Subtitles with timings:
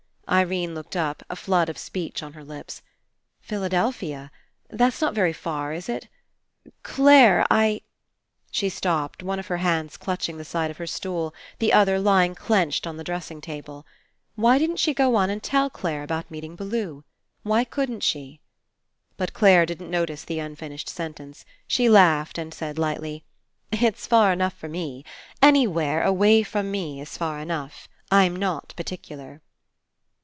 [0.31, 2.81] Irene looked up, a flood of speech on her lips.
[3.41, 4.31] "Philadelphia.
[4.69, 6.07] That's not very far, is it?
[6.83, 7.81] Clare, I—?"
[8.49, 11.99] She stopped, one of her hands clutch ing the side of her stool, the other
[11.99, 13.85] lying clenched on the dressing table.
[14.35, 17.03] Why didn't she 195 PASSING go on and tell Clare about meeting Bellew?
[17.43, 18.39] Why couldn't she?
[19.17, 21.43] But Clare didn't notice the unfinished sentence.
[21.67, 23.25] She laughed and said lightly:
[23.69, 25.03] "It's far enough for me.
[25.41, 27.89] Anywhere, away from me, is far enough.
[28.09, 29.41] I'm not particular."